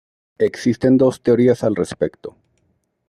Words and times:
Existen 0.39 0.97
dos 0.97 1.21
teorías 1.21 1.63
al 1.63 1.75
respecto. 1.75 2.35